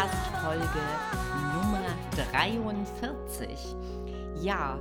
[0.00, 0.80] Podcast-Folge
[1.52, 1.84] Nummer
[2.32, 3.50] 43.
[4.42, 4.80] Ja,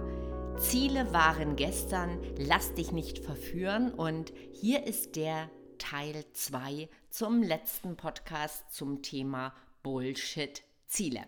[0.58, 7.98] Ziele waren gestern, lass dich nicht verführen und hier ist der Teil 2 zum letzten
[7.98, 9.54] Podcast zum Thema
[9.84, 11.26] Bullshit-Ziele.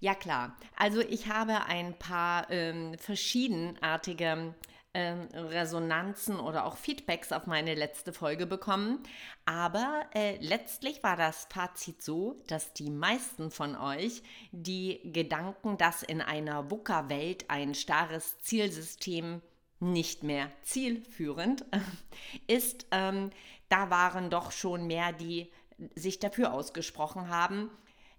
[0.00, 4.54] Ja klar, also ich habe ein paar ähm, verschiedenartige
[4.96, 9.02] ähm, Resonanzen oder auch Feedbacks auf meine letzte Folge bekommen.
[9.44, 14.22] Aber äh, letztlich war das Fazit so, dass die meisten von euch
[14.52, 19.42] die Gedanken, dass in einer VUCA-Welt ein starres Zielsystem
[19.80, 21.66] nicht mehr zielführend
[22.46, 23.28] ist, ähm,
[23.68, 25.52] da waren doch schon mehr, die
[25.94, 27.70] sich dafür ausgesprochen haben,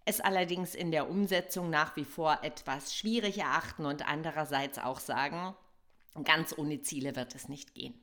[0.06, 5.56] es allerdings in der Umsetzung nach wie vor etwas schwierig erachten und andererseits auch sagen,
[6.24, 7.94] Ganz ohne Ziele wird es nicht gehen.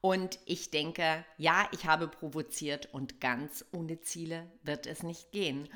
[0.00, 5.68] Und ich denke, ja, ich habe provoziert und ganz ohne Ziele wird es nicht gehen.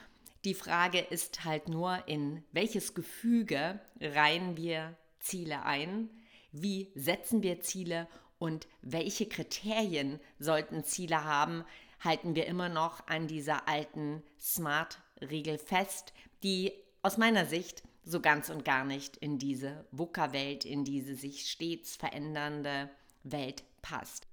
[0.44, 6.10] Die Frage ist halt nur, in welches Gefüge reihen wir Ziele ein?
[6.52, 11.64] Wie setzen wir Ziele und welche Kriterien sollten Ziele haben?
[12.00, 16.72] Halten wir immer noch an dieser alten SMART-Regel fest, die
[17.02, 21.96] aus meiner Sicht so ganz und gar nicht in diese VUCA-Welt, in diese sich stets
[21.96, 22.90] verändernde
[23.22, 24.26] Welt passt.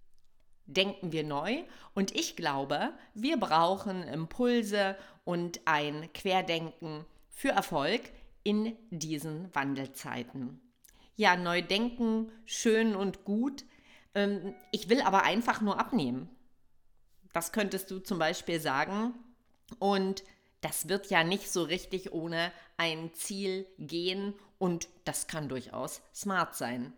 [0.66, 8.02] Denken wir neu und ich glaube, wir brauchen Impulse und ein Querdenken für Erfolg
[8.44, 10.62] in diesen Wandelzeiten.
[11.16, 13.66] Ja, neu denken, schön und gut.
[14.16, 16.30] Ähm, ich will aber einfach nur abnehmen.
[17.34, 19.14] Das könntest du zum Beispiel sagen.
[19.80, 20.24] Und
[20.62, 26.56] das wird ja nicht so richtig ohne ein Ziel gehen und das kann durchaus smart
[26.56, 26.94] sein.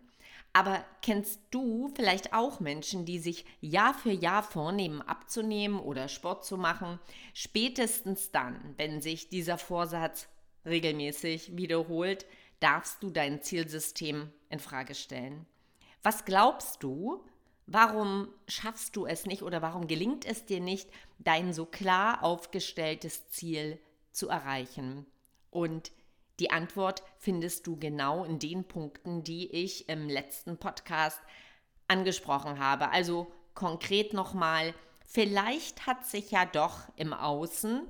[0.54, 6.46] Aber kennst du vielleicht auch Menschen, die sich Jahr für Jahr vornehmen, abzunehmen oder Sport
[6.46, 6.98] zu machen,
[7.34, 10.26] spätestens dann, wenn sich dieser Vorsatz
[10.64, 12.24] regelmäßig wiederholt,
[12.60, 15.44] darfst du dein Zielsystem in Frage stellen.
[16.02, 17.22] Was glaubst du,
[17.66, 23.30] Warum schaffst du es nicht oder warum gelingt es dir nicht, dein so klar aufgestelltes
[23.30, 23.78] Ziel
[24.12, 25.06] zu erreichen?
[25.54, 25.92] Und
[26.40, 31.20] die Antwort findest du genau in den Punkten, die ich im letzten Podcast
[31.86, 32.90] angesprochen habe.
[32.90, 34.74] Also konkret nochmal,
[35.06, 37.82] vielleicht hat sich ja doch im Außen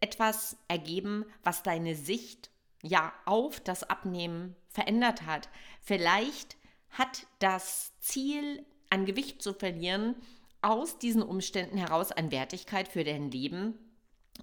[0.00, 2.50] etwas ergeben, was deine Sicht
[2.82, 5.48] ja auf das Abnehmen verändert hat.
[5.80, 6.58] Vielleicht
[6.90, 10.14] hat das Ziel an Gewicht zu verlieren,
[10.60, 13.78] aus diesen Umständen heraus an Wertigkeit für dein Leben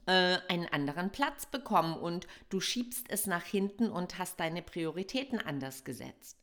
[0.05, 5.83] einen anderen Platz bekommen und du schiebst es nach hinten und hast deine Prioritäten anders
[5.83, 6.37] gesetzt.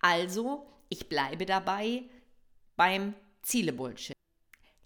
[0.00, 2.04] Also, ich bleibe dabei
[2.76, 4.16] beim Ziele-Bullshit.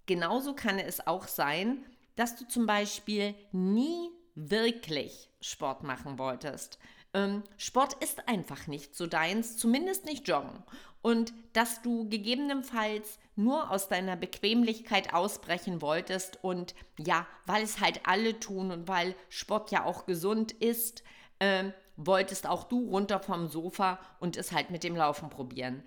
[0.07, 1.85] Genauso kann es auch sein,
[2.17, 6.79] dass du zum Beispiel nie wirklich Sport machen wolltest.
[7.15, 10.63] Ähm, Sport ist einfach nicht so deins, zumindest nicht Joggen
[11.01, 18.01] und dass du gegebenenfalls nur aus deiner Bequemlichkeit ausbrechen wolltest und ja, weil es halt
[18.05, 21.03] alle tun und weil Sport ja auch gesund ist,
[21.39, 25.83] äh, wolltest auch du runter vom Sofa und es halt mit dem Laufen probieren.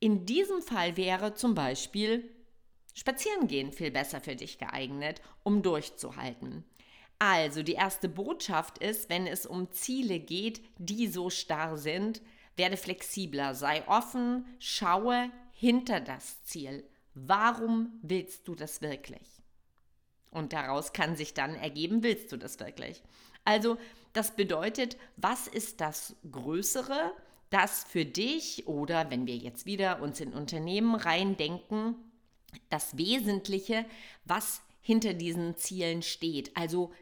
[0.00, 2.30] In diesem Fall wäre zum Beispiel
[2.94, 6.64] Spazierengehen viel besser für dich geeignet, um durchzuhalten.
[7.18, 12.20] Also die erste Botschaft ist, wenn es um Ziele geht, die so starr sind,
[12.56, 16.84] werde flexibler, sei offen, schaue hinter das Ziel.
[17.14, 19.42] Warum willst du das wirklich?
[20.30, 23.02] Und daraus kann sich dann ergeben, willst du das wirklich?
[23.44, 23.78] Also,
[24.12, 27.12] das bedeutet, was ist das Größere,
[27.50, 31.94] das für dich oder wenn wir jetzt wieder uns in Unternehmen reindenken,
[32.68, 33.84] das Wesentliche,
[34.24, 36.56] was hinter diesen Zielen steht.
[36.56, 36.92] Also,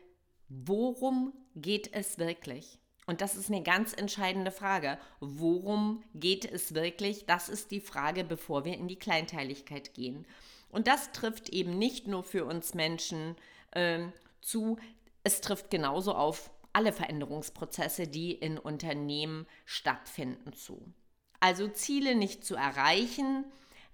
[0.67, 2.79] worum geht es wirklich?
[3.07, 4.99] Und das ist eine ganz entscheidende Frage.
[5.21, 7.27] Worum geht es wirklich?
[7.27, 10.27] Das ist die Frage, bevor wir in die Kleinteiligkeit gehen.
[10.71, 13.37] Und das trifft eben nicht nur für uns Menschen
[13.73, 14.07] äh,
[14.41, 14.79] zu,
[15.25, 20.83] es trifft genauso auf alle Veränderungsprozesse, die in Unternehmen stattfinden, zu.
[21.41, 23.45] Also Ziele nicht zu erreichen,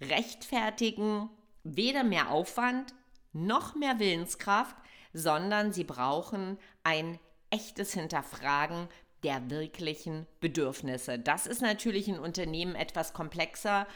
[0.00, 1.30] rechtfertigen
[1.64, 2.94] weder mehr Aufwand
[3.32, 4.76] noch mehr Willenskraft,
[5.12, 7.18] sondern sie brauchen ein
[7.50, 8.88] echtes Hinterfragen
[9.24, 11.18] der wirklichen Bedürfnisse.
[11.18, 13.86] Das ist natürlich in Unternehmen etwas komplexer,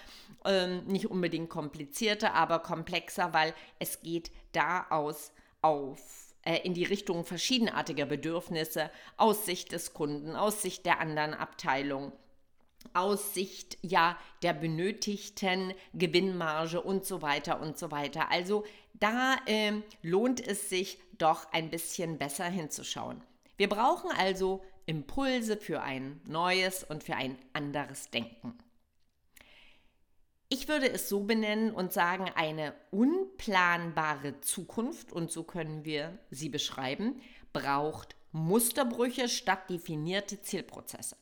[0.45, 6.01] ähm, nicht unbedingt komplizierter, aber komplexer, weil es geht da aus auf
[6.45, 12.13] äh, in die Richtung verschiedenartiger Bedürfnisse aus Sicht des Kunden, aus Sicht der anderen Abteilung,
[12.95, 18.31] aus Sicht ja der benötigten Gewinnmarge und so weiter und so weiter.
[18.33, 19.73] Also da äh,
[20.03, 23.23] lohnt es sich doch ein bisschen besser hinzuschauen.
[23.57, 28.59] Wir brauchen also Impulse für ein neues und für ein anderes Denken.
[30.49, 36.51] Ich würde es so benennen und sagen, eine unplanbare Zukunft, und so können wir sie
[36.51, 37.23] beschreiben,
[37.55, 41.17] braucht Musterbrüche statt definierte Zielprozesse.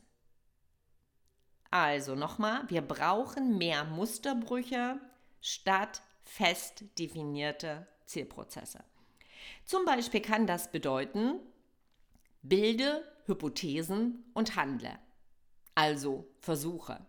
[1.71, 4.99] Also nochmal, wir brauchen mehr Musterbrüche
[5.41, 8.85] statt fest definierte Zielprozesse.
[9.65, 11.41] Zum Beispiel kann das bedeuten,
[12.43, 14.97] bilde Hypothesen und handle.
[15.75, 17.05] Also versuche.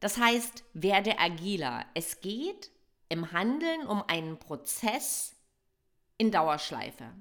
[0.00, 1.86] Das heißt, werde agiler.
[1.94, 2.70] Es geht
[3.08, 5.34] im Handeln um einen Prozess
[6.18, 7.14] in Dauerschleife.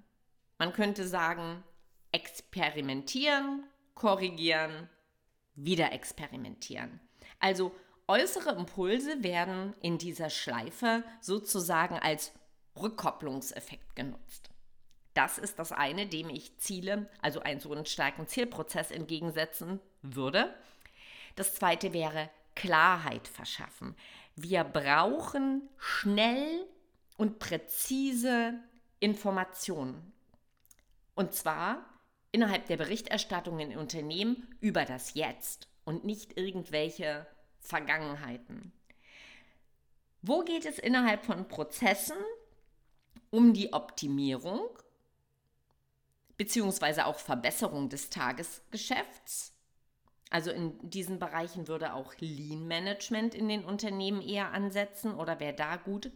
[0.58, 1.64] Man könnte sagen,
[2.12, 3.64] experimentieren,
[3.94, 4.90] korrigieren,
[5.56, 7.00] wieder experimentieren.
[7.40, 7.74] Also
[8.08, 12.32] äußere Impulse werden in dieser Schleife sozusagen als
[12.80, 14.50] Rückkopplungseffekt genutzt.
[15.14, 20.54] Das ist das eine, dem ich Ziele, also einen so einen starken Zielprozess entgegensetzen würde.
[21.36, 23.96] Das zweite wäre Klarheit verschaffen.
[24.36, 26.66] Wir brauchen schnell
[27.18, 28.56] und präzise
[29.00, 30.12] Informationen.
[31.16, 31.86] Und zwar
[32.34, 37.26] innerhalb der Berichterstattung in Unternehmen über das Jetzt und nicht irgendwelche
[37.66, 38.72] Vergangenheiten.
[40.22, 42.18] Wo geht es innerhalb von Prozessen
[43.30, 44.70] um die Optimierung
[46.38, 49.54] beziehungsweise auch Verbesserung des Tagesgeschäfts?
[50.30, 55.54] Also in diesen Bereichen würde auch Lean Management in den Unternehmen eher ansetzen oder wäre
[55.54, 56.12] da gut,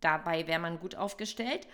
[0.00, 1.66] dabei wäre man gut aufgestellt.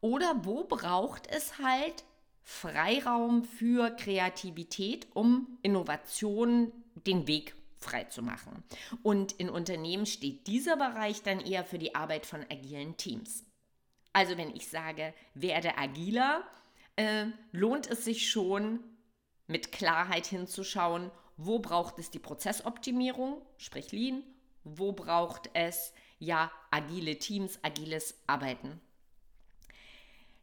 [0.00, 2.04] Oder wo braucht es halt
[2.42, 8.62] Freiraum für Kreativität, um Innovationen den Weg frei zu machen.
[9.02, 13.44] Und in Unternehmen steht dieser Bereich dann eher für die Arbeit von agilen Teams.
[14.12, 16.44] Also wenn ich sage, werde agiler,
[16.96, 18.80] äh, lohnt es sich schon,
[19.46, 24.22] mit Klarheit hinzuschauen, wo braucht es die Prozessoptimierung, sprich Lean,
[24.62, 28.80] wo braucht es ja agile Teams, agiles Arbeiten.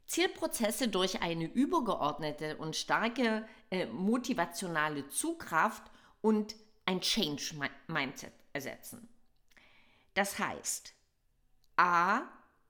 [0.08, 5.84] Zielprozesse durch eine übergeordnete und starke äh, motivationale Zugkraft
[6.22, 6.56] und
[6.88, 9.08] ein Change-Mindset ersetzen.
[10.14, 10.94] Das heißt,
[11.76, 12.22] a,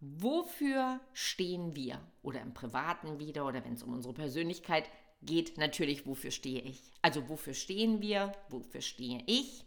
[0.01, 2.01] wofür stehen wir?
[2.23, 4.89] Oder im Privaten wieder oder wenn es um unsere Persönlichkeit
[5.21, 6.81] geht, natürlich, wofür stehe ich?
[7.01, 8.33] Also wofür stehen wir?
[8.49, 9.63] Wofür stehe ich?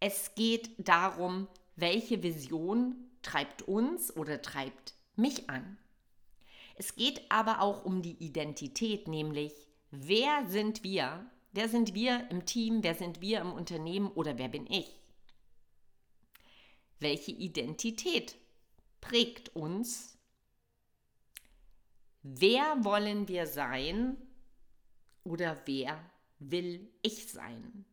[0.00, 5.78] Es geht darum, welche Vision treibt uns oder treibt mich an?
[6.74, 9.52] Es geht aber auch um die Identität, nämlich
[9.92, 11.30] wer sind wir?
[11.52, 12.82] Wer sind wir im Team?
[12.82, 14.10] Wer sind wir im Unternehmen?
[14.10, 14.98] Oder wer bin ich?
[16.98, 18.36] Welche Identität
[19.00, 20.18] prägt uns?
[22.22, 24.16] Wer wollen wir sein?
[25.24, 26.02] Oder wer
[26.38, 27.84] will ich sein?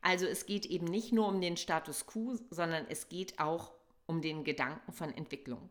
[0.00, 3.72] Also es geht eben nicht nur um den Status quo, sondern es geht auch
[4.06, 5.70] um den Gedanken von Entwicklung.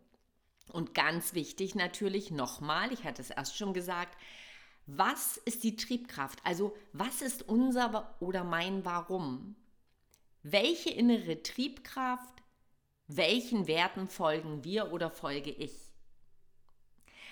[0.72, 4.18] Und ganz wichtig natürlich nochmal, ich hatte es erst schon gesagt,
[4.98, 6.40] was ist die Triebkraft?
[6.44, 9.56] Also was ist unser oder mein Warum?
[10.44, 12.44] Welche innere Triebkraft,
[13.08, 15.74] welchen Werten folgen wir oder folge ich?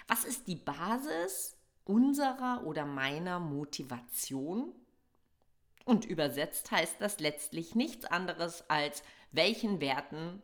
[0.08, 4.74] Was ist die Basis unserer oder meiner Motivation?
[5.86, 10.42] Und übersetzt heißt das letztlich nichts anderes als, welchen Werten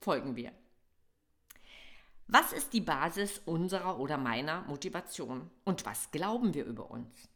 [0.00, 0.52] folgen wir?
[2.28, 5.48] Was ist die Basis unserer oder meiner Motivation?
[5.64, 7.28] Und was glauben wir über uns?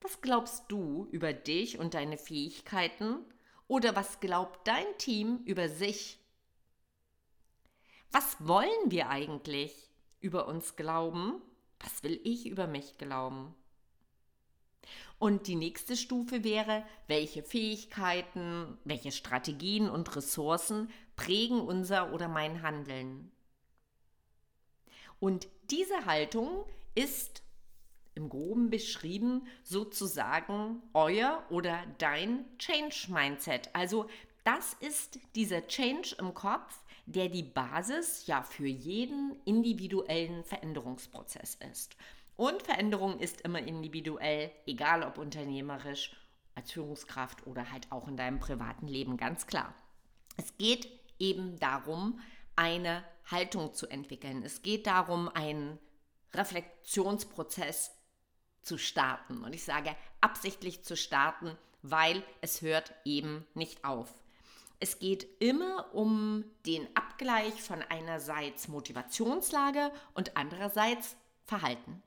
[0.00, 3.18] Was glaubst du über dich und deine Fähigkeiten?
[3.68, 6.18] Oder was glaubt dein Team über sich?
[8.10, 9.90] Was wollen wir eigentlich
[10.20, 11.40] über uns glauben?
[11.80, 13.54] Was will ich über mich glauben?
[15.18, 22.62] Und die nächste Stufe wäre, welche Fähigkeiten, welche Strategien und Ressourcen prägen unser oder mein
[22.62, 23.30] Handeln.
[25.20, 27.42] Und diese Haltung ist
[28.14, 33.70] im groben beschrieben sozusagen euer oder dein Change Mindset.
[33.72, 34.08] Also
[34.44, 41.96] das ist dieser Change im Kopf, der die Basis ja für jeden individuellen Veränderungsprozess ist.
[42.36, 46.16] Und Veränderung ist immer individuell, egal ob unternehmerisch,
[46.54, 49.74] als Führungskraft oder halt auch in deinem privaten Leben, ganz klar.
[50.36, 52.20] Es geht eben darum,
[52.56, 54.42] eine Haltung zu entwickeln.
[54.42, 55.78] Es geht darum, einen
[56.34, 57.92] Reflexionsprozess
[58.62, 59.44] zu starten.
[59.44, 64.12] Und ich sage absichtlich zu starten, weil es hört eben nicht auf.
[64.78, 72.02] Es geht immer um den Abgleich von einerseits Motivationslage und andererseits Verhalten.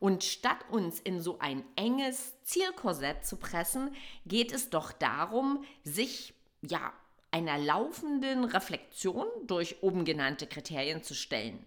[0.00, 3.94] Und statt uns in so ein enges Zielkorsett zu pressen,
[4.26, 6.92] geht es doch darum, sich ja
[7.30, 11.66] einer laufenden Reflexion durch oben genannte Kriterien zu stellen.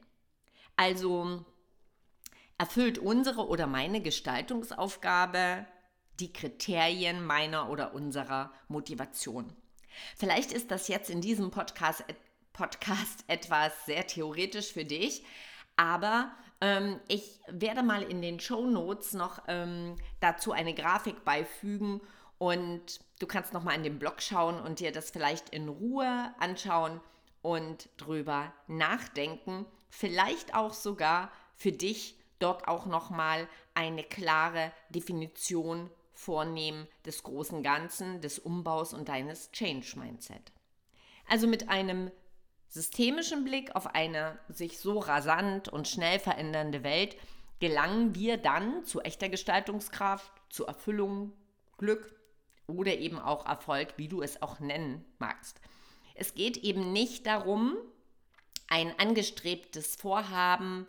[0.76, 1.46] Also
[2.58, 5.68] erfüllt unsere oder meine Gestaltungsaufgabe
[6.20, 9.54] die Kriterien meiner oder unserer Motivation.
[10.16, 12.04] Vielleicht ist das jetzt in diesem Podcast,
[12.54, 15.24] Podcast etwas sehr theoretisch für dich,
[15.76, 16.32] aber
[16.62, 22.02] ähm, ich werde mal in den Show Notes noch ähm, dazu eine Grafik beifügen
[22.38, 26.34] und du kannst noch mal in den Blog schauen und dir das vielleicht in Ruhe
[26.40, 27.02] anschauen
[27.42, 29.66] und drüber nachdenken.
[29.90, 37.64] Vielleicht auch sogar für dich dort auch noch mal eine klare Definition vornehmen des großen
[37.64, 40.52] Ganzen, des Umbaus und deines Change Mindset.
[41.28, 42.12] Also mit einem
[42.72, 47.16] systemischen Blick auf eine sich so rasant und schnell verändernde Welt
[47.60, 51.34] gelangen wir dann zu echter Gestaltungskraft, zu Erfüllung,
[51.78, 52.20] Glück
[52.66, 55.62] oder eben auch Erfolg, wie du es auch nennen magst.
[56.16, 57.78] Es geht eben nicht darum,
[58.68, 60.88] ein angestrebtes Vorhaben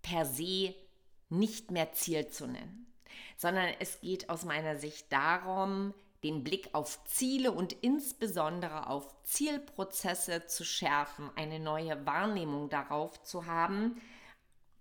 [0.00, 0.74] per se
[1.28, 2.84] nicht mehr Ziel zu nennen
[3.36, 5.94] sondern es geht aus meiner Sicht darum,
[6.24, 13.46] den Blick auf Ziele und insbesondere auf Zielprozesse zu schärfen, eine neue Wahrnehmung darauf zu
[13.46, 14.00] haben,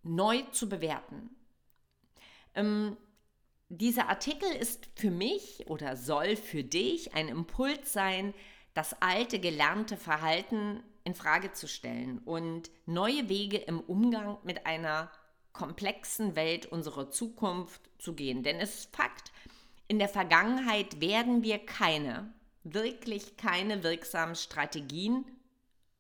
[0.02, 1.30] neu zu bewerten.
[2.56, 2.98] Ähm,
[3.68, 8.34] dieser Artikel ist für mich oder soll für dich ein Impuls sein,
[8.74, 15.12] das alte gelernte Verhalten in Frage zu stellen und neue Wege im Umgang mit einer
[15.52, 18.44] komplexen Welt unserer Zukunft zu gehen.
[18.44, 19.32] Denn es ist Fakt,
[19.88, 25.26] in der Vergangenheit werden wir keine, wirklich keine wirksamen Strategien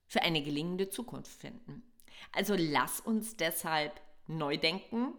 [0.08, 1.84] für eine gelingende Zukunft finden.
[2.32, 5.13] Also lass uns deshalb neu denken,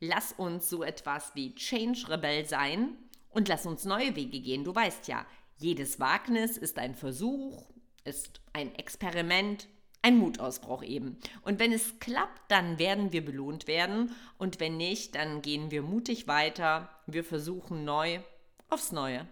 [0.00, 2.96] lass uns so etwas wie Change Rebell sein
[3.30, 4.64] und lass uns neue Wege gehen.
[4.64, 7.70] Du weißt ja, jedes Wagnis ist ein Versuch,
[8.04, 9.68] ist ein Experiment
[10.02, 11.18] ein Mutausbruch eben.
[11.42, 14.14] Und wenn es klappt, dann werden wir belohnt werden.
[14.36, 16.90] Und wenn nicht, dann gehen wir mutig weiter.
[17.06, 18.20] Wir versuchen neu
[18.68, 19.28] aufs Neue.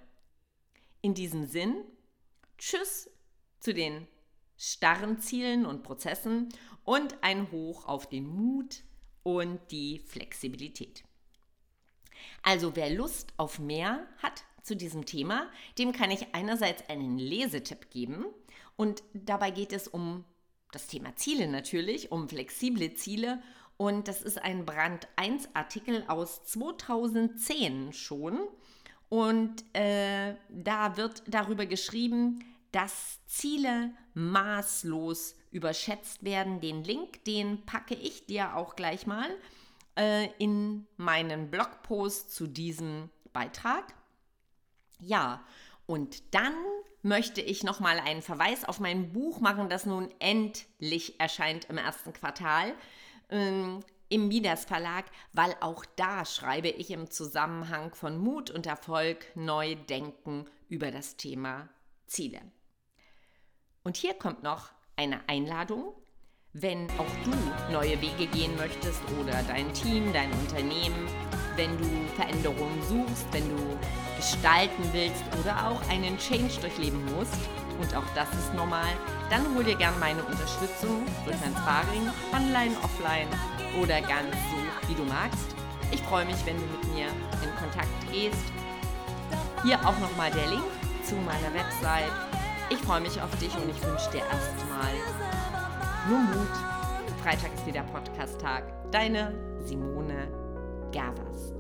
[1.03, 1.75] In diesem Sinn,
[2.57, 3.11] tschüss
[3.59, 4.07] zu den
[4.57, 6.51] starren Zielen und Prozessen
[6.85, 8.83] und ein Hoch auf den Mut
[9.23, 11.03] und die Flexibilität.
[12.43, 15.49] Also wer Lust auf mehr hat zu diesem Thema,
[15.79, 18.27] dem kann ich einerseits einen Lesetipp geben
[18.77, 20.25] und dabei geht es um
[20.73, 23.43] das Thema Ziele natürlich, um flexible Ziele.
[23.77, 28.41] Und das ist ein Brand 1 Artikel aus 2010 schon.
[29.09, 36.61] Und äh, da wird darüber geschrieben, dass Ziele maßlos überschätzt werden.
[36.61, 39.29] Den Link, den packe ich dir auch gleich mal
[39.97, 43.95] äh, in meinen Blogpost zu diesem Beitrag.
[45.01, 45.45] Ja,
[45.87, 46.55] und dann
[47.03, 52.13] möchte ich nochmal einen Verweis auf mein Buch machen, das nun endlich erscheint im ersten
[52.13, 52.75] Quartal
[53.31, 59.25] ähm, im Midas Verlag, weil auch da schreibe ich im Zusammenhang von Mut und Erfolg
[59.37, 61.69] neu denken über das Thema
[62.07, 62.41] Ziele.
[63.85, 65.95] Und hier kommt noch eine Einladung.
[66.53, 71.07] Wenn auch du neue Wege gehen möchtest oder dein Team, dein Unternehmen,
[71.61, 71.85] wenn du
[72.17, 73.77] Veränderungen suchst, wenn du
[74.17, 77.37] gestalten willst oder auch einen Change durchleben musst,
[77.79, 78.93] und auch das ist normal,
[79.31, 83.29] dann hol dir gerne meine Unterstützung durch mein Sparring, online, offline
[83.81, 85.55] oder ganz so, wie du magst.
[85.91, 87.07] Ich freue mich, wenn du mit mir
[87.43, 88.45] in Kontakt gehst.
[89.63, 90.65] Hier auch nochmal der Link
[91.05, 92.13] zu meiner Website.
[92.71, 94.93] Ich freue mich auf dich und ich wünsche dir erstmal
[96.09, 96.57] nur Mut.
[97.23, 98.65] Freitag ist wieder Podcast-Tag.
[98.93, 100.40] Deine Simone
[100.93, 101.53] gathers